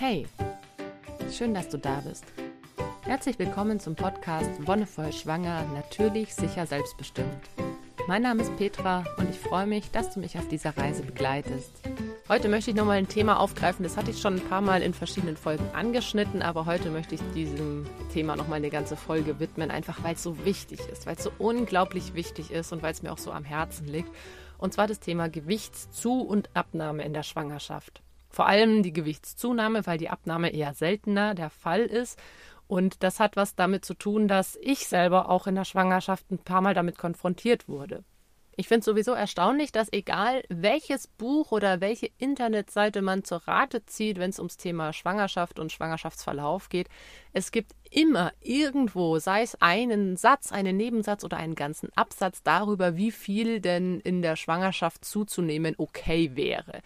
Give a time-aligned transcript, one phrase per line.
[0.00, 0.26] Hey,
[1.30, 2.24] schön, dass du da bist.
[3.02, 7.50] Herzlich willkommen zum Podcast Wonnevoll Schwanger, natürlich, sicher, selbstbestimmt.
[8.08, 11.82] Mein Name ist Petra und ich freue mich, dass du mich auf dieser Reise begleitest.
[12.30, 14.94] Heute möchte ich nochmal ein Thema aufgreifen, das hatte ich schon ein paar Mal in
[14.94, 20.02] verschiedenen Folgen angeschnitten, aber heute möchte ich diesem Thema nochmal eine ganze Folge widmen, einfach
[20.02, 23.12] weil es so wichtig ist, weil es so unglaublich wichtig ist und weil es mir
[23.12, 24.10] auch so am Herzen liegt.
[24.56, 28.00] Und zwar das Thema Gewichtszu- und Abnahme in der Schwangerschaft.
[28.30, 32.18] Vor allem die Gewichtszunahme, weil die Abnahme eher seltener der Fall ist.
[32.66, 36.38] Und das hat was damit zu tun, dass ich selber auch in der Schwangerschaft ein
[36.38, 38.04] paar Mal damit konfrontiert wurde.
[38.60, 43.86] Ich finde es sowieso erstaunlich, dass egal welches Buch oder welche Internetseite man zur Rate
[43.86, 46.88] zieht, wenn es ums Thema Schwangerschaft und Schwangerschaftsverlauf geht,
[47.32, 52.96] es gibt immer irgendwo, sei es einen Satz, einen Nebensatz oder einen ganzen Absatz darüber,
[52.96, 56.82] wie viel denn in der Schwangerschaft zuzunehmen okay wäre.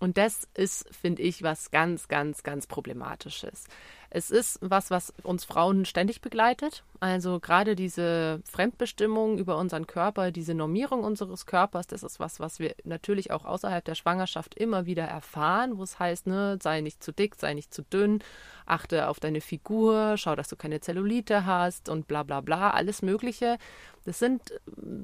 [0.00, 3.64] Und das ist, finde ich, was ganz, ganz, ganz problematisches.
[4.10, 6.84] Es ist was, was uns Frauen ständig begleitet.
[7.00, 12.58] Also gerade diese Fremdbestimmung über unseren Körper, diese Normierung unseres Körpers, das ist was, was
[12.58, 17.02] wir natürlich auch außerhalb der Schwangerschaft immer wieder erfahren, wo es heißt, ne, sei nicht
[17.02, 18.20] zu dick, sei nicht zu dünn,
[18.64, 23.02] achte auf deine Figur, schau, dass du keine Zellulite hast und bla bla bla, alles
[23.02, 23.58] Mögliche.
[24.06, 24.52] Das sind,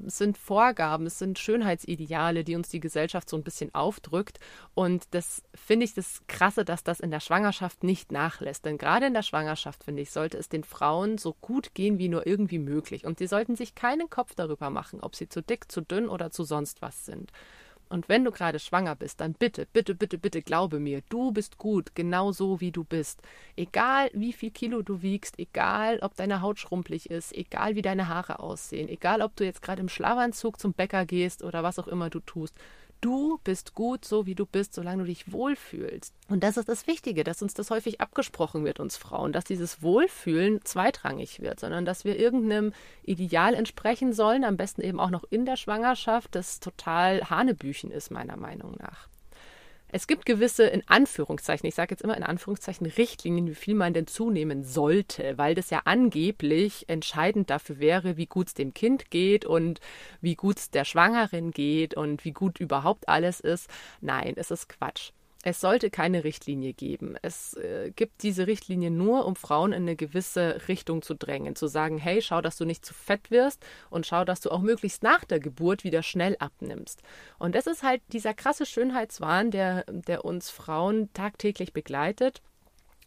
[0.05, 4.39] sind Vorgaben, es sind Schönheitsideale, die uns die Gesellschaft so ein bisschen aufdrückt.
[4.75, 8.63] Und das finde ich das Krasse, dass das in der Schwangerschaft nicht nachlässt.
[8.63, 12.07] Denn gerade in der Schwangerschaft, finde ich, sollte es den Frauen so gut gehen wie
[12.07, 13.05] nur irgendwie möglich.
[13.05, 16.31] Und sie sollten sich keinen Kopf darüber machen, ob sie zu dick, zu dünn oder
[16.31, 17.29] zu sonst was sind.
[17.93, 21.59] Und wenn du gerade schwanger bist, dann bitte, bitte, bitte, bitte glaube mir, du bist
[21.59, 23.21] gut, genau so wie du bist.
[23.55, 28.07] Egal wie viel Kilo du wiegst, egal ob deine Haut schrumpelig ist, egal wie deine
[28.07, 31.87] Haare aussehen, egal ob du jetzt gerade im Schlafanzug zum Bäcker gehst oder was auch
[31.87, 32.55] immer du tust.
[33.03, 36.15] Du bist gut, so wie du bist, solange du dich wohlfühlst.
[36.29, 39.81] Und das ist das Wichtige, dass uns das häufig abgesprochen wird, uns Frauen, dass dieses
[39.81, 42.71] Wohlfühlen zweitrangig wird, sondern dass wir irgendeinem
[43.03, 48.09] Ideal entsprechen sollen, am besten eben auch noch in der Schwangerschaft, das total Hanebüchen ist,
[48.09, 49.09] meiner Meinung nach.
[49.95, 53.93] Es gibt gewisse, in Anführungszeichen, ich sage jetzt immer in Anführungszeichen, Richtlinien, wie viel man
[53.93, 59.11] denn zunehmen sollte, weil das ja angeblich entscheidend dafür wäre, wie gut es dem Kind
[59.11, 59.81] geht und
[60.19, 63.69] wie gut es der Schwangerin geht und wie gut überhaupt alles ist.
[64.01, 65.11] Nein, es ist Quatsch.
[65.45, 67.17] Es sollte keine Richtlinie geben.
[67.21, 71.57] Es äh, gibt diese Richtlinie nur, um Frauen in eine gewisse Richtung zu drängen.
[71.57, 74.61] Zu sagen, hey, schau, dass du nicht zu fett wirst und schau, dass du auch
[74.61, 77.03] möglichst nach der Geburt wieder schnell abnimmst.
[77.39, 82.41] Und das ist halt dieser krasse Schönheitswahn, der, der uns Frauen tagtäglich begleitet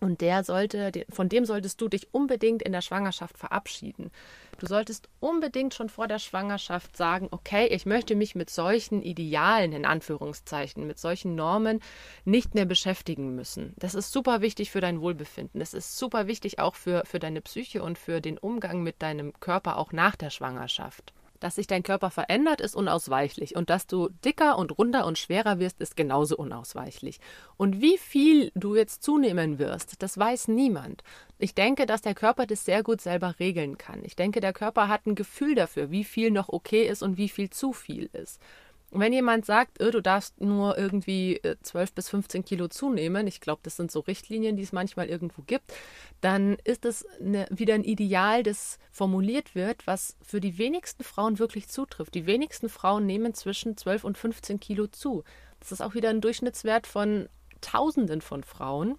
[0.01, 4.11] und der sollte, von dem solltest du dich unbedingt in der Schwangerschaft verabschieden.
[4.59, 9.73] Du solltest unbedingt schon vor der Schwangerschaft sagen, okay, ich möchte mich mit solchen Idealen,
[9.73, 11.81] in Anführungszeichen, mit solchen Normen
[12.25, 13.75] nicht mehr beschäftigen müssen.
[13.77, 15.61] Das ist super wichtig für dein Wohlbefinden.
[15.61, 19.39] Das ist super wichtig auch für, für deine Psyche und für den Umgang mit deinem
[19.41, 21.13] Körper auch nach der Schwangerschaft.
[21.41, 23.56] Dass sich dein Körper verändert, ist unausweichlich.
[23.56, 27.20] Und dass du dicker und runder und schwerer wirst, ist genauso unausweichlich.
[27.56, 31.02] Und wie viel du jetzt zunehmen wirst, das weiß niemand.
[31.38, 34.04] Ich denke, dass der Körper das sehr gut selber regeln kann.
[34.04, 37.28] Ich denke, der Körper hat ein Gefühl dafür, wie viel noch okay ist und wie
[37.28, 38.41] viel zu viel ist.
[38.92, 43.41] Wenn jemand sagt, oh, du darfst nur irgendwie 12 äh, bis 15 Kilo zunehmen, ich
[43.41, 45.72] glaube, das sind so Richtlinien, die es manchmal irgendwo gibt,
[46.20, 51.38] dann ist es eine, wieder ein Ideal, das formuliert wird, was für die wenigsten Frauen
[51.38, 52.14] wirklich zutrifft.
[52.14, 55.24] Die wenigsten Frauen nehmen zwischen 12 und 15 Kilo zu.
[55.60, 57.28] Das ist auch wieder ein Durchschnittswert von
[57.60, 58.98] Tausenden von Frauen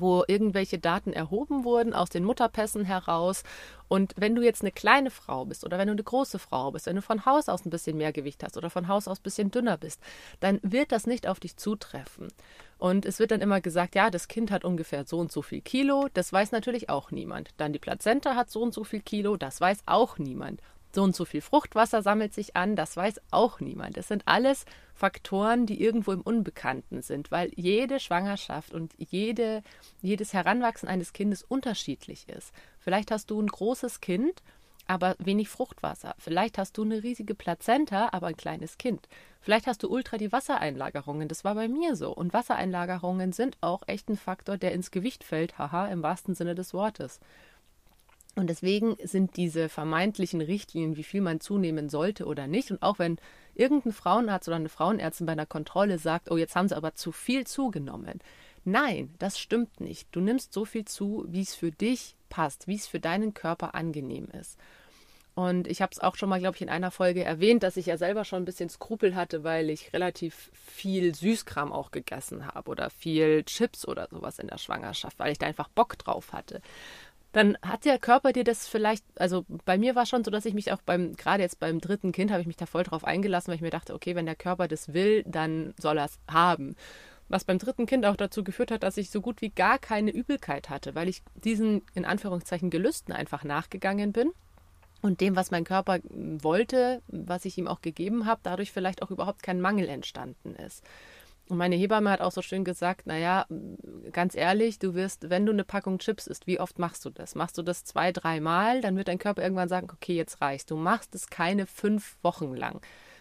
[0.00, 3.42] wo irgendwelche Daten erhoben wurden aus den Mutterpässen heraus.
[3.88, 6.86] Und wenn du jetzt eine kleine Frau bist oder wenn du eine große Frau bist,
[6.86, 9.22] wenn du von Haus aus ein bisschen mehr Gewicht hast oder von Haus aus ein
[9.22, 10.00] bisschen dünner bist,
[10.40, 12.28] dann wird das nicht auf dich zutreffen.
[12.78, 15.60] Und es wird dann immer gesagt, ja, das Kind hat ungefähr so und so viel
[15.60, 17.50] Kilo, das weiß natürlich auch niemand.
[17.56, 20.60] Dann die Plazenta hat so und so viel Kilo, das weiß auch niemand
[20.96, 23.96] so und so viel Fruchtwasser sammelt sich an, das weiß auch niemand.
[23.96, 24.64] Das sind alles
[24.94, 29.62] Faktoren, die irgendwo im Unbekannten sind, weil jede Schwangerschaft und jede,
[30.00, 32.52] jedes Heranwachsen eines Kindes unterschiedlich ist.
[32.78, 34.42] Vielleicht hast du ein großes Kind,
[34.86, 36.14] aber wenig Fruchtwasser.
[36.18, 39.06] Vielleicht hast du eine riesige Plazenta, aber ein kleines Kind.
[39.40, 41.28] Vielleicht hast du ultra die Wassereinlagerungen.
[41.28, 42.12] Das war bei mir so.
[42.14, 46.54] Und Wassereinlagerungen sind auch echt ein Faktor, der ins Gewicht fällt, haha, im wahrsten Sinne
[46.54, 47.20] des Wortes.
[48.36, 52.98] Und deswegen sind diese vermeintlichen Richtlinien, wie viel man zunehmen sollte oder nicht, und auch
[52.98, 53.18] wenn
[53.54, 57.12] irgendein Frauenarzt oder eine Frauenärztin bei einer Kontrolle sagt, oh, jetzt haben sie aber zu
[57.12, 58.20] viel zugenommen.
[58.64, 60.08] Nein, das stimmt nicht.
[60.12, 63.74] Du nimmst so viel zu, wie es für dich passt, wie es für deinen Körper
[63.74, 64.58] angenehm ist.
[65.34, 67.86] Und ich habe es auch schon mal, glaube ich, in einer Folge erwähnt, dass ich
[67.86, 72.70] ja selber schon ein bisschen Skrupel hatte, weil ich relativ viel Süßkram auch gegessen habe
[72.70, 76.62] oder viel Chips oder sowas in der Schwangerschaft, weil ich da einfach Bock drauf hatte
[77.36, 80.54] dann hat der Körper dir das vielleicht, also bei mir war schon so, dass ich
[80.54, 83.48] mich auch beim, gerade jetzt beim dritten Kind, habe ich mich da voll drauf eingelassen,
[83.48, 86.76] weil ich mir dachte, okay, wenn der Körper das will, dann soll er es haben.
[87.28, 90.12] Was beim dritten Kind auch dazu geführt hat, dass ich so gut wie gar keine
[90.12, 94.32] Übelkeit hatte, weil ich diesen, in Anführungszeichen, Gelüsten einfach nachgegangen bin
[95.02, 99.10] und dem, was mein Körper wollte, was ich ihm auch gegeben habe, dadurch vielleicht auch
[99.10, 100.82] überhaupt kein Mangel entstanden ist.
[101.48, 103.46] Und meine Hebamme hat auch so schön gesagt, naja,
[104.16, 107.34] ganz ehrlich, du wirst, wenn du eine Packung Chips isst, wie oft machst du das?
[107.34, 110.64] Machst du das zwei, dreimal, dann wird dein Körper irgendwann sagen, okay, jetzt reicht's.
[110.64, 112.80] Du machst es keine fünf Wochen lang.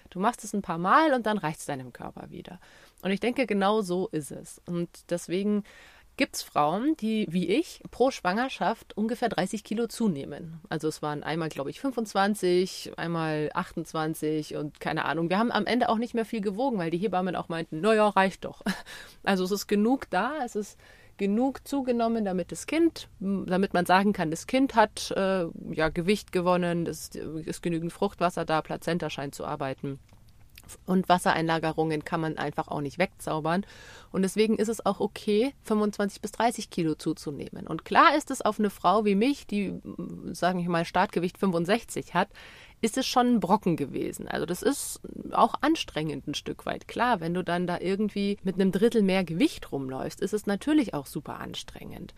[0.10, 2.62] Du machst es ein paar Mal und dann reicht es deinem Körper wieder.
[3.02, 4.62] Und ich denke, genau so ist es.
[4.66, 5.66] Und deswegen
[6.18, 10.62] gibt es Frauen, die wie ich pro Schwangerschaft ungefähr 30 Kilo zunehmen.
[10.70, 15.30] Also es waren einmal, glaube ich, 25, einmal 28 und keine Ahnung.
[15.30, 18.08] Wir haben am Ende auch nicht mehr viel gewogen, weil die Hebammen auch meinten, naja,
[18.10, 18.62] reicht doch.
[19.24, 20.78] Also es ist genug da, es ist
[21.18, 26.32] genug zugenommen, damit das Kind, damit man sagen kann, das Kind hat äh, ja Gewicht
[26.32, 30.00] gewonnen, es ist genügend Fruchtwasser da, Plazenta scheint zu arbeiten.
[30.86, 33.66] Und Wassereinlagerungen kann man einfach auch nicht wegzaubern.
[34.12, 37.68] Und deswegen ist es auch okay, 25 bis 30 Kilo zuzunehmen.
[37.68, 39.74] Und klar ist es auf eine Frau wie mich, die,
[40.32, 42.30] sagen wir mal, Startgewicht 65 hat,
[42.82, 44.28] ist es schon ein Brocken gewesen.
[44.28, 45.00] Also das ist
[45.32, 46.88] auch anstrengend ein Stück weit.
[46.88, 50.94] Klar, wenn du dann da irgendwie mit einem Drittel mehr Gewicht rumläufst, ist es natürlich
[50.94, 52.14] auch super anstrengend.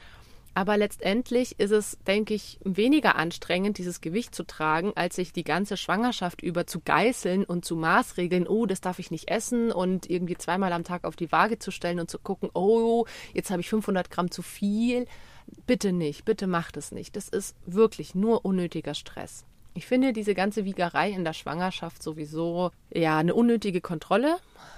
[0.57, 5.43] Aber letztendlich ist es, denke ich, weniger anstrengend, dieses Gewicht zu tragen, als sich die
[5.43, 10.09] ganze Schwangerschaft über zu geißeln und zu maßregeln, oh, das darf ich nicht essen und
[10.09, 13.05] irgendwie zweimal am Tag auf die Waage zu stellen und zu gucken, oh,
[13.35, 15.05] jetzt habe ich 500 Gramm zu viel.
[15.67, 17.15] Bitte nicht, bitte macht es nicht.
[17.15, 19.45] Das ist wirklich nur unnötiger Stress.
[19.75, 24.37] Ich finde diese ganze Wiegerei in der Schwangerschaft sowieso ja eine unnötige Kontrolle.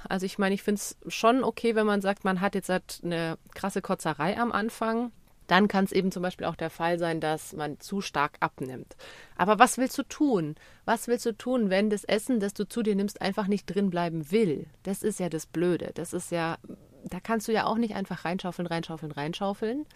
[0.10, 3.00] Also ich meine, ich finde es schon okay, wenn man sagt, man hat jetzt halt
[3.02, 5.14] eine krasse Kotzerei am Anfang
[5.50, 8.96] dann kann es eben zum Beispiel auch der Fall sein, dass man zu stark abnimmt.
[9.36, 10.56] Aber was willst du tun?
[10.86, 13.90] Was willst du tun, wenn das Essen, das du zu dir nimmst, einfach nicht drin
[13.90, 14.68] bleiben will?
[14.84, 15.92] Das ist ja das Blöde.
[15.96, 16.58] Das ist ja,
[17.04, 19.88] da kannst du ja auch nicht einfach reinschaufeln, reinschaufeln, reinschaufeln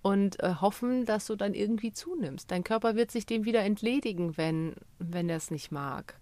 [0.00, 2.50] und äh, hoffen, dass du dann irgendwie zunimmst.
[2.52, 6.14] Dein Körper wird sich dem wieder entledigen, wenn, wenn er es nicht mag.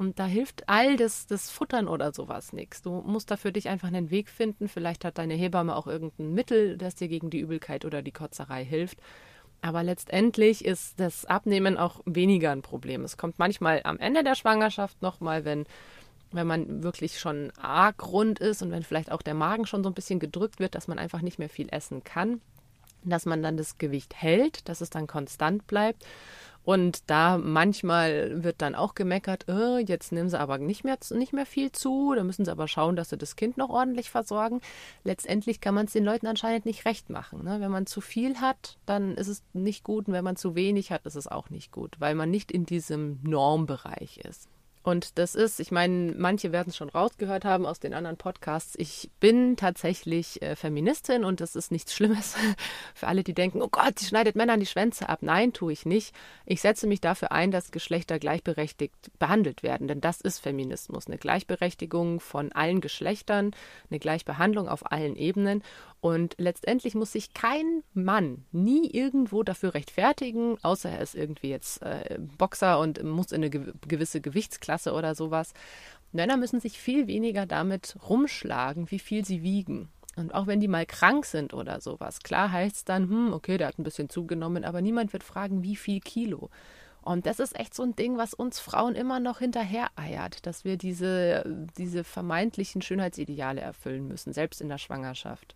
[0.00, 2.80] Und da hilft all das, das Futtern oder sowas nichts.
[2.80, 4.66] Du musst da für dich einfach einen Weg finden.
[4.66, 8.64] Vielleicht hat deine Hebamme auch irgendein Mittel, das dir gegen die Übelkeit oder die Kotzerei
[8.64, 8.96] hilft.
[9.60, 13.04] Aber letztendlich ist das Abnehmen auch weniger ein Problem.
[13.04, 15.66] Es kommt manchmal am Ende der Schwangerschaft nochmal, wenn,
[16.32, 19.90] wenn man wirklich schon arg rund ist und wenn vielleicht auch der Magen schon so
[19.90, 22.40] ein bisschen gedrückt wird, dass man einfach nicht mehr viel essen kann.
[23.04, 26.06] Dass man dann das Gewicht hält, dass es dann konstant bleibt.
[26.70, 31.32] Und da manchmal wird dann auch gemeckert, äh, jetzt nehmen sie aber nicht mehr, nicht
[31.32, 34.60] mehr viel zu, da müssen sie aber schauen, dass sie das Kind noch ordentlich versorgen.
[35.02, 37.42] Letztendlich kann man es den Leuten anscheinend nicht recht machen.
[37.42, 37.60] Ne?
[37.60, 40.92] Wenn man zu viel hat, dann ist es nicht gut und wenn man zu wenig
[40.92, 44.48] hat, ist es auch nicht gut, weil man nicht in diesem Normbereich ist.
[44.82, 48.74] Und das ist, ich meine, manche werden es schon rausgehört haben aus den anderen Podcasts.
[48.78, 52.34] Ich bin tatsächlich äh, Feministin und das ist nichts Schlimmes
[52.94, 55.18] für alle, die denken, oh Gott, sie schneidet Männern die Schwänze ab.
[55.20, 56.14] Nein, tue ich nicht.
[56.46, 61.06] Ich setze mich dafür ein, dass Geschlechter gleichberechtigt behandelt werden, denn das ist Feminismus.
[61.06, 63.50] Eine Gleichberechtigung von allen Geschlechtern,
[63.90, 65.62] eine Gleichbehandlung auf allen Ebenen.
[66.00, 71.82] Und letztendlich muss sich kein Mann nie irgendwo dafür rechtfertigen, außer er ist irgendwie jetzt
[71.82, 75.52] äh, Boxer und muss in eine gewisse Gewichtsklasse oder sowas.
[76.12, 79.90] Männer müssen sich viel weniger damit rumschlagen, wie viel sie wiegen.
[80.16, 83.58] Und auch wenn die mal krank sind oder sowas, klar heißt es dann, hm, okay,
[83.58, 86.50] der hat ein bisschen zugenommen, aber niemand wird fragen, wie viel Kilo.
[87.02, 90.64] Und das ist echt so ein Ding, was uns Frauen immer noch hinterher eiert, dass
[90.64, 91.44] wir diese,
[91.78, 95.54] diese vermeintlichen Schönheitsideale erfüllen müssen, selbst in der Schwangerschaft.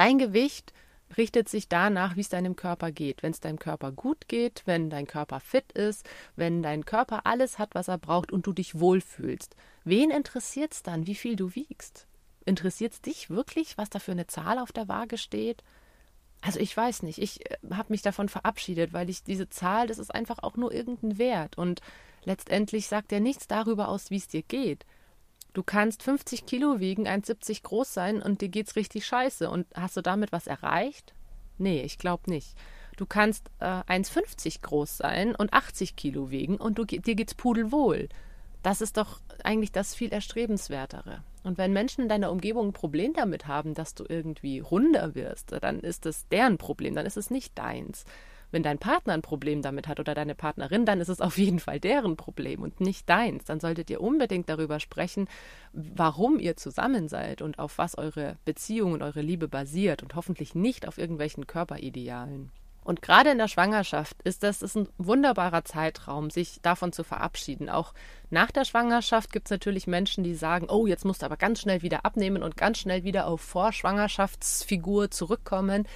[0.00, 0.72] Dein Gewicht
[1.18, 3.22] richtet sich danach, wie es deinem Körper geht.
[3.22, 7.58] Wenn es deinem Körper gut geht, wenn dein Körper fit ist, wenn dein Körper alles
[7.58, 9.56] hat, was er braucht und du dich wohlfühlst.
[9.84, 12.06] Wen interessiert es dann, wie viel du wiegst?
[12.46, 15.62] Interessiert es dich wirklich, was da für eine Zahl auf der Waage steht?
[16.40, 19.98] Also ich weiß nicht, ich äh, habe mich davon verabschiedet, weil ich diese Zahl, das
[19.98, 21.82] ist einfach auch nur irgendein Wert und
[22.24, 24.86] letztendlich sagt er nichts darüber aus, wie es dir geht.
[25.52, 29.50] Du kannst 50 Kilo wiegen, 1,70 groß sein und dir geht's richtig scheiße.
[29.50, 31.14] Und hast du damit was erreicht?
[31.58, 32.56] Nee, ich glaube nicht.
[32.96, 38.08] Du kannst äh, 1,50 groß sein und 80 Kilo wiegen und du, dir geht's pudelwohl.
[38.62, 41.22] Das ist doch eigentlich das viel erstrebenswertere.
[41.42, 45.54] Und wenn Menschen in deiner Umgebung ein Problem damit haben, dass du irgendwie runder wirst,
[45.62, 48.04] dann ist das deren Problem, dann ist es nicht deins.
[48.50, 51.60] Wenn dein Partner ein Problem damit hat oder deine Partnerin, dann ist es auf jeden
[51.60, 53.44] Fall deren Problem und nicht deins.
[53.44, 55.28] Dann solltet ihr unbedingt darüber sprechen,
[55.72, 60.54] warum ihr zusammen seid und auf was eure Beziehung und eure Liebe basiert und hoffentlich
[60.54, 62.50] nicht auf irgendwelchen Körperidealen.
[62.82, 67.68] Und gerade in der Schwangerschaft ist das ist ein wunderbarer Zeitraum, sich davon zu verabschieden.
[67.68, 67.92] Auch
[68.30, 71.60] nach der Schwangerschaft gibt es natürlich Menschen, die sagen, oh, jetzt musst du aber ganz
[71.60, 75.86] schnell wieder abnehmen und ganz schnell wieder auf Vorschwangerschaftsfigur zurückkommen.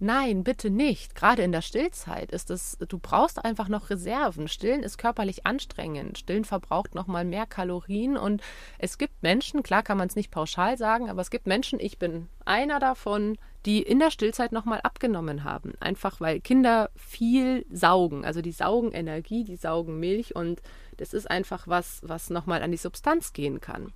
[0.00, 1.14] Nein, bitte nicht.
[1.14, 4.48] Gerade in der Stillzeit ist es, du brauchst einfach noch Reserven.
[4.48, 6.18] Stillen ist körperlich anstrengend.
[6.18, 8.42] Stillen verbraucht noch mal mehr Kalorien und
[8.78, 11.98] es gibt Menschen, klar kann man es nicht pauschal sagen, aber es gibt Menschen, ich
[11.98, 15.72] bin einer davon, die in der Stillzeit noch mal abgenommen haben.
[15.80, 18.24] Einfach weil Kinder viel saugen.
[18.24, 20.60] Also die saugen Energie, die saugen Milch und
[20.96, 23.92] das ist einfach was, was noch mal an die Substanz gehen kann.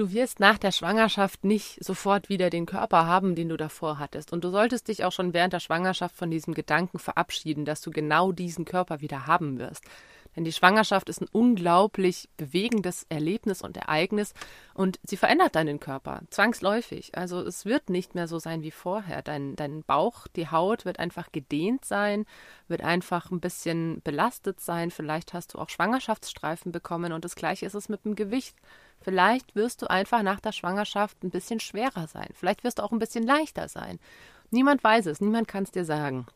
[0.00, 4.32] Du wirst nach der Schwangerschaft nicht sofort wieder den Körper haben, den du davor hattest.
[4.32, 7.90] Und du solltest dich auch schon während der Schwangerschaft von diesem Gedanken verabschieden, dass du
[7.90, 9.84] genau diesen Körper wieder haben wirst.
[10.34, 14.32] Denn die Schwangerschaft ist ein unglaublich bewegendes Erlebnis und Ereignis
[14.72, 17.14] und sie verändert deinen Körper zwangsläufig.
[17.14, 19.20] Also es wird nicht mehr so sein wie vorher.
[19.20, 22.24] Dein, dein Bauch, die Haut wird einfach gedehnt sein,
[22.68, 24.90] wird einfach ein bisschen belastet sein.
[24.90, 28.56] Vielleicht hast du auch Schwangerschaftsstreifen bekommen und das gleiche ist es mit dem Gewicht.
[29.02, 32.28] Vielleicht wirst du einfach nach der Schwangerschaft ein bisschen schwerer sein.
[32.34, 33.98] Vielleicht wirst du auch ein bisschen leichter sein.
[34.50, 36.26] Niemand weiß es, niemand kann es dir sagen.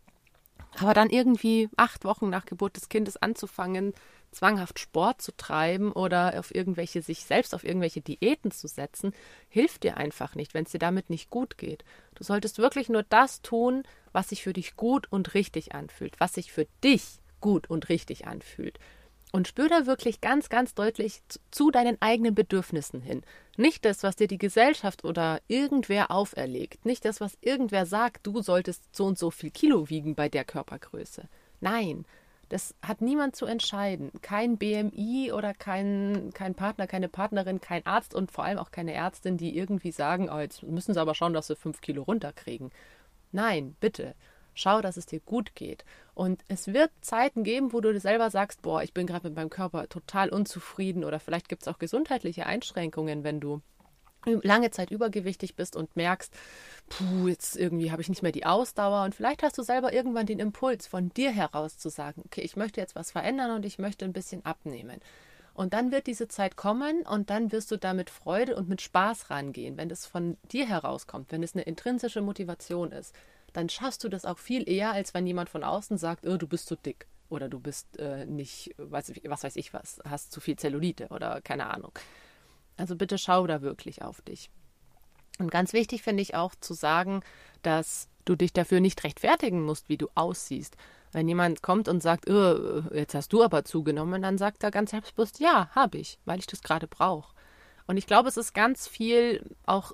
[0.78, 3.92] Aber dann irgendwie acht Wochen nach Geburt des Kindes anzufangen,
[4.33, 9.12] zwanghaft Sport zu treiben oder auf irgendwelche, sich selbst auf irgendwelche Diäten zu setzen,
[9.49, 11.85] hilft dir einfach nicht, wenn es dir damit nicht gut geht.
[12.16, 16.35] Du solltest wirklich nur das tun, was sich für dich gut und richtig anfühlt, was
[16.35, 18.78] sich für dich gut und richtig anfühlt.
[19.35, 23.23] Und spür da wirklich ganz, ganz deutlich zu deinen eigenen Bedürfnissen hin.
[23.57, 26.87] Nicht das, was dir die Gesellschaft oder irgendwer auferlegt.
[26.87, 30.45] Nicht das, was irgendwer sagt, du solltest so und so viel Kilo wiegen bei der
[30.45, 31.29] Körpergröße.
[31.61, 32.05] Nein,
[32.49, 34.12] das hat niemand zu entscheiden.
[34.23, 38.93] Kein BMI oder kein, kein Partner, keine Partnerin, kein Arzt und vor allem auch keine
[38.93, 42.71] Ärztin, die irgendwie sagen, oh, jetzt müssen sie aber schauen, dass sie fünf Kilo runterkriegen.
[43.33, 44.14] Nein, bitte.
[44.55, 45.85] Schau, dass es dir gut geht.
[46.15, 49.37] Und es wird Zeiten geben, wo du dir selber sagst, boah, ich bin gerade mit
[49.37, 53.61] meinem Körper total unzufrieden oder vielleicht gibt es auch gesundheitliche Einschränkungen, wenn du
[54.27, 56.33] lange Zeit übergewichtig bist und merkst,
[56.89, 60.27] puh, jetzt irgendwie habe ich nicht mehr die Ausdauer und vielleicht hast du selber irgendwann
[60.27, 63.79] den Impuls von dir heraus zu sagen, okay, ich möchte jetzt was verändern und ich
[63.79, 65.01] möchte ein bisschen abnehmen.
[65.53, 68.83] Und dann wird diese Zeit kommen und dann wirst du da mit Freude und mit
[68.83, 73.15] Spaß rangehen, wenn das von dir herauskommt, wenn es eine intrinsische Motivation ist
[73.55, 76.47] dann schaffst du das auch viel eher, als wenn jemand von außen sagt, oh, du
[76.47, 80.41] bist zu dick oder du bist äh, nicht, was, was weiß ich was, hast zu
[80.41, 81.93] viel Zellulite oder keine Ahnung.
[82.77, 84.51] Also bitte schau da wirklich auf dich.
[85.39, 87.23] Und ganz wichtig finde ich auch zu sagen,
[87.63, 90.77] dass du dich dafür nicht rechtfertigen musst, wie du aussiehst.
[91.13, 94.91] Wenn jemand kommt und sagt, oh, jetzt hast du aber zugenommen, dann sagt er ganz
[94.91, 97.33] selbstbewusst, ja, habe ich, weil ich das gerade brauche.
[97.87, 99.93] Und ich glaube, es ist ganz viel auch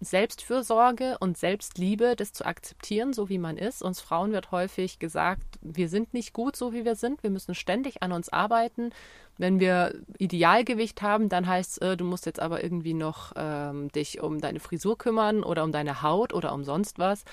[0.00, 3.82] Selbstfürsorge und Selbstliebe, das zu akzeptieren, so wie man ist.
[3.82, 7.22] Uns Frauen wird häufig gesagt, wir sind nicht gut, so wie wir sind.
[7.22, 8.90] Wir müssen ständig an uns arbeiten.
[9.36, 13.90] Wenn wir Idealgewicht haben, dann heißt es, äh, du musst jetzt aber irgendwie noch ähm,
[13.92, 17.24] dich um deine Frisur kümmern oder um deine Haut oder um sonst was.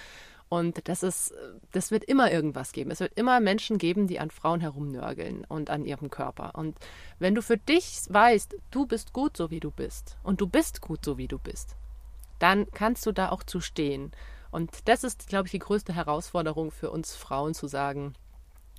[0.50, 1.34] Und das ist,
[1.72, 2.92] das wird immer irgendwas geben.
[2.92, 6.56] Es wird immer Menschen geben, die an Frauen herumnörgeln und an ihrem Körper.
[6.56, 6.78] Und
[7.20, 10.82] wenn du für dich weißt, du bist gut, so wie du bist, und du bist
[10.82, 11.76] gut, so wie du bist,
[12.39, 14.12] dann kannst du da auch zu stehen.
[14.51, 18.13] Und das ist, glaube ich, die größte Herausforderung für uns Frauen zu sagen,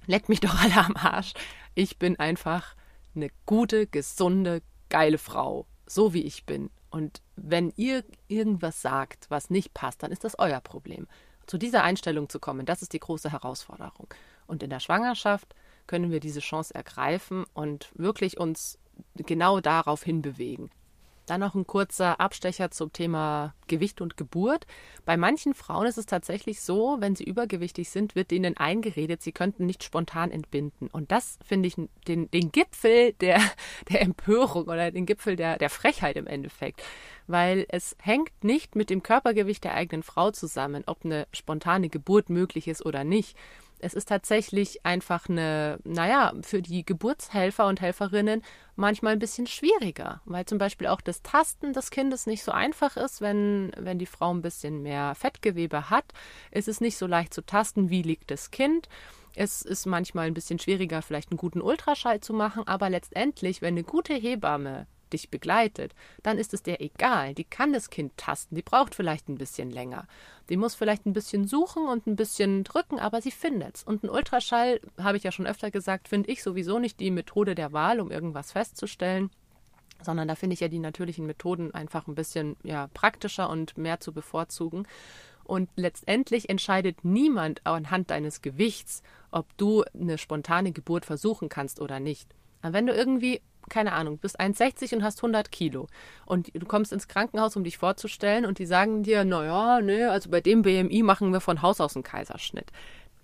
[0.07, 1.35] leck mich doch alle am Arsch.
[1.75, 2.75] Ich bin einfach
[3.15, 6.71] eine gute, gesunde, geile Frau, so wie ich bin.
[6.91, 11.07] Und wenn ihr irgendwas sagt, was nicht passt, dann ist das euer Problem.
[11.47, 14.09] Zu dieser Einstellung zu kommen, das ist die große Herausforderung.
[14.47, 15.55] Und in der Schwangerschaft
[15.87, 18.79] können wir diese Chance ergreifen und wirklich uns
[19.17, 20.71] genau darauf hinbewegen.
[21.29, 24.67] Dann noch ein kurzer Abstecher zum Thema Gewicht und Geburt.
[25.05, 29.33] Bei manchen Frauen ist es tatsächlich so, wenn sie übergewichtig sind, wird ihnen eingeredet, sie
[29.33, 30.89] könnten nicht spontan entbinden.
[30.89, 33.41] Und das finde ich den, den Gipfel der,
[33.91, 36.83] der Empörung oder den Gipfel der, der Frechheit im Endeffekt.
[37.27, 42.31] Weil es hängt nicht mit dem Körpergewicht der eigenen Frau zusammen, ob eine spontane Geburt
[42.31, 43.37] möglich ist oder nicht
[43.81, 48.43] es ist tatsächlich einfach eine, naja, für die Geburtshelfer und Helferinnen
[48.77, 52.97] manchmal ein bisschen schwieriger, weil zum Beispiel auch das Tasten des Kindes nicht so einfach
[52.97, 56.05] ist, wenn, wenn die Frau ein bisschen mehr Fettgewebe hat.
[56.51, 58.89] ist Es nicht so leicht zu tasten, wie liegt das Kind.
[59.35, 63.75] Es ist manchmal ein bisschen schwieriger, vielleicht einen guten Ultraschall zu machen, aber letztendlich, wenn
[63.75, 67.35] eine gute Hebamme dich begleitet, dann ist es der egal.
[67.35, 70.07] Die kann das Kind tasten, die braucht vielleicht ein bisschen länger.
[70.49, 73.83] Die muss vielleicht ein bisschen suchen und ein bisschen drücken, aber sie findet's.
[73.83, 77.55] Und ein Ultraschall, habe ich ja schon öfter gesagt, finde ich sowieso nicht die Methode
[77.55, 79.31] der Wahl, um irgendwas festzustellen
[80.03, 84.01] sondern da finde ich ja die natürlichen Methoden einfach ein bisschen ja, praktischer und mehr
[84.01, 84.87] zu bevorzugen.
[85.45, 92.01] Und letztendlich entscheidet niemand anhand deines Gewichts, ob du eine spontane Geburt versuchen kannst oder
[92.01, 92.35] nicht.
[92.61, 95.87] Aber wenn du irgendwie, keine Ahnung, bist 1,60 und hast 100 Kilo
[96.27, 100.31] und du kommst ins Krankenhaus, um dich vorzustellen und die sagen dir, naja, nee, also
[100.31, 102.71] bei dem BMI machen wir von Haus aus einen Kaiserschnitt.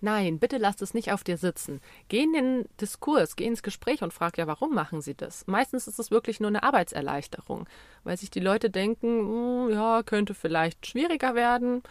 [0.00, 1.80] Nein, bitte lasst es nicht auf dir sitzen.
[2.08, 5.46] Geh in den Diskurs, geh ins Gespräch und frag ja, warum machen sie das?
[5.46, 7.66] Meistens ist es wirklich nur eine Arbeitserleichterung,
[8.02, 11.82] weil sich die Leute denken, hm, ja, könnte vielleicht schwieriger werden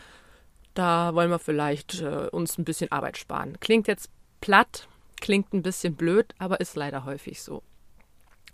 [0.73, 3.59] da wollen wir vielleicht äh, uns ein bisschen Arbeit sparen.
[3.59, 4.09] Klingt jetzt
[4.41, 4.87] platt,
[5.21, 7.63] klingt ein bisschen blöd, aber ist leider häufig so.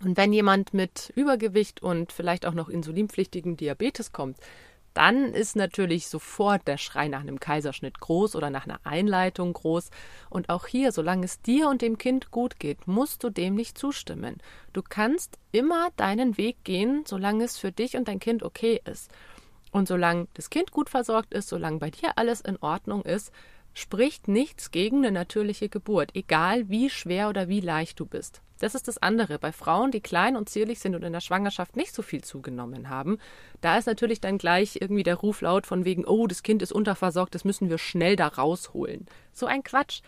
[0.02, 4.38] Und wenn jemand mit Übergewicht und vielleicht auch noch insulinpflichtigen Diabetes kommt,
[4.94, 9.90] dann ist natürlich sofort der Schrei nach einem Kaiserschnitt groß oder nach einer Einleitung groß.
[10.30, 13.78] Und auch hier, solange es dir und dem Kind gut geht, musst du dem nicht
[13.78, 14.38] zustimmen.
[14.72, 19.10] Du kannst immer deinen Weg gehen, solange es für dich und dein Kind okay ist.
[19.70, 23.30] Und solange das Kind gut versorgt ist, solange bei dir alles in Ordnung ist,
[23.80, 28.42] spricht nichts gegen eine natürliche Geburt, egal wie schwer oder wie leicht du bist.
[28.58, 29.38] Das ist das andere.
[29.38, 32.90] Bei Frauen, die klein und zierlich sind und in der Schwangerschaft nicht so viel zugenommen
[32.90, 33.18] haben,
[33.62, 36.72] da ist natürlich dann gleich irgendwie der Ruf laut von wegen, oh, das Kind ist
[36.72, 39.06] unterversorgt, das müssen wir schnell da rausholen.
[39.32, 40.02] So ein Quatsch.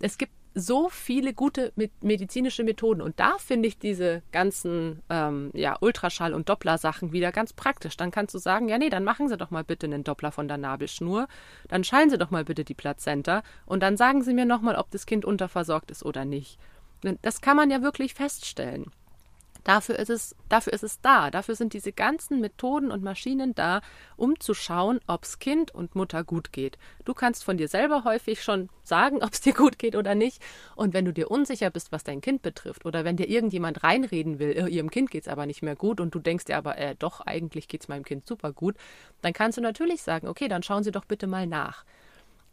[0.00, 3.02] Es gibt so viele gute medizinische Methoden.
[3.02, 7.96] Und da finde ich diese ganzen ähm, ja, Ultraschall- und Doppler-Sachen wieder ganz praktisch.
[7.96, 10.46] Dann kannst du sagen, ja, nee, dann machen Sie doch mal bitte einen Doppler von
[10.46, 11.26] der Nabelschnur.
[11.68, 13.42] Dann schallen Sie doch mal bitte die Plazenta.
[13.66, 16.58] Und dann sagen Sie mir nochmal, ob das Kind unterversorgt ist oder nicht.
[17.22, 18.86] Das kann man ja wirklich feststellen.
[19.64, 21.30] Dafür ist es, dafür ist es da.
[21.30, 23.80] Dafür sind diese ganzen Methoden und Maschinen da,
[24.16, 26.78] um zu schauen, ob es Kind und Mutter gut geht.
[27.04, 30.42] Du kannst von dir selber häufig schon sagen, ob es dir gut geht oder nicht.
[30.76, 34.38] Und wenn du dir unsicher bist, was dein Kind betrifft, oder wenn dir irgendjemand reinreden
[34.38, 36.76] will, äh, ihrem Kind geht es aber nicht mehr gut und du denkst dir aber,
[36.76, 38.76] äh, doch, eigentlich geht es meinem Kind super gut,
[39.22, 41.84] dann kannst du natürlich sagen, okay, dann schauen Sie doch bitte mal nach.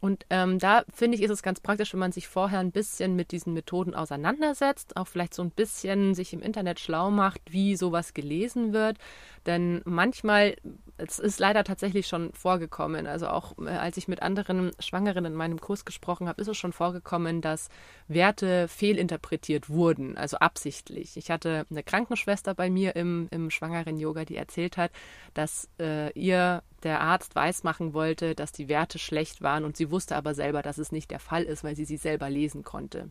[0.02, 3.14] Und ähm, da finde ich, ist es ganz praktisch, wenn man sich vorher ein bisschen
[3.14, 7.76] mit diesen Methoden auseinandersetzt, auch vielleicht so ein bisschen sich im Internet schlau macht, wie
[7.76, 8.98] sowas gelesen wird.
[9.46, 10.56] Denn manchmal,
[10.96, 15.34] es ist leider tatsächlich schon vorgekommen, also auch äh, als ich mit anderen Schwangeren in
[15.34, 17.68] meinem Kurs gesprochen habe, ist es schon vorgekommen, dass
[18.08, 21.16] Werte fehlinterpretiert wurden, also absichtlich.
[21.16, 24.90] Ich hatte eine Krankenschwester bei mir im, im Schwangeren-Yoga, die erzählt hat,
[25.32, 30.16] dass äh, ihr der Arzt weismachen wollte, dass die Werte schlecht waren und sie wusste
[30.16, 33.10] aber selber, dass es nicht der Fall ist, weil sie sie selber lesen konnte.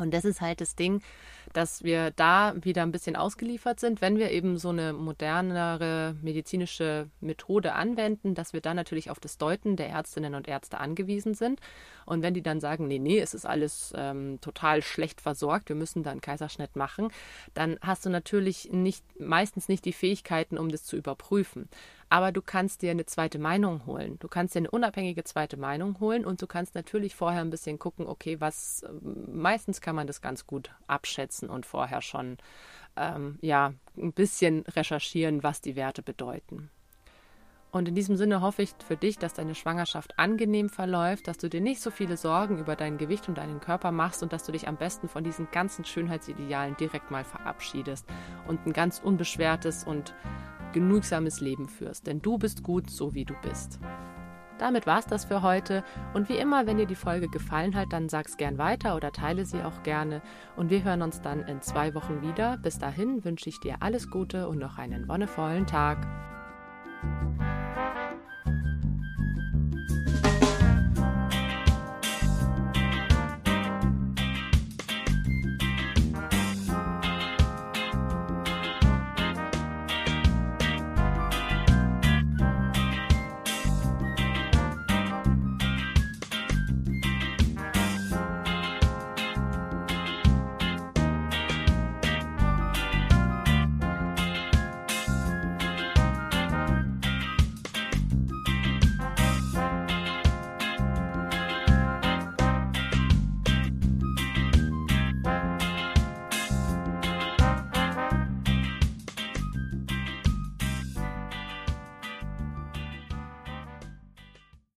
[0.00, 1.02] Und das ist halt das Ding,
[1.52, 7.08] dass wir da wieder ein bisschen ausgeliefert sind, wenn wir eben so eine modernere medizinische
[7.20, 11.60] Methode anwenden, dass wir dann natürlich auf das Deuten der Ärztinnen und Ärzte angewiesen sind.
[12.06, 15.76] Und wenn die dann sagen, nee, nee, es ist alles ähm, total schlecht versorgt, wir
[15.76, 17.10] müssen da einen Kaiserschnitt machen,
[17.54, 21.68] dann hast du natürlich nicht, meistens nicht die Fähigkeiten, um das zu überprüfen
[22.10, 24.18] aber du kannst dir eine zweite Meinung holen.
[24.18, 27.78] Du kannst dir eine unabhängige zweite Meinung holen und du kannst natürlich vorher ein bisschen
[27.78, 32.36] gucken, okay, was meistens kann man das ganz gut abschätzen und vorher schon
[32.96, 36.68] ähm, ja ein bisschen recherchieren, was die Werte bedeuten.
[37.72, 41.48] Und in diesem Sinne hoffe ich für dich, dass deine Schwangerschaft angenehm verläuft, dass du
[41.48, 44.52] dir nicht so viele Sorgen über dein Gewicht und deinen Körper machst und dass du
[44.52, 48.06] dich am besten von diesen ganzen Schönheitsidealen direkt mal verabschiedest
[48.48, 50.14] und ein ganz unbeschwertes und
[50.72, 53.78] genügsames Leben führst, denn du bist gut, so wie du bist.
[54.58, 58.10] Damit war's das für heute und wie immer, wenn dir die Folge gefallen hat, dann
[58.10, 60.20] sag's gern weiter oder teile sie auch gerne
[60.54, 62.58] und wir hören uns dann in zwei Wochen wieder.
[62.58, 66.06] Bis dahin wünsche ich dir alles Gute und noch einen wonnevollen Tag.